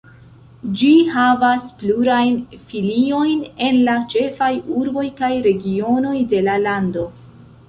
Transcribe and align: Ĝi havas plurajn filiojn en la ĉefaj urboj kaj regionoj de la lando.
Ĝi 0.77 0.87
havas 1.15 1.67
plurajn 1.81 2.39
filiojn 2.71 3.45
en 3.67 3.77
la 3.91 3.99
ĉefaj 4.15 4.51
urboj 4.81 5.05
kaj 5.21 5.31
regionoj 5.49 6.17
de 6.35 6.43
la 6.51 6.59
lando. 6.67 7.07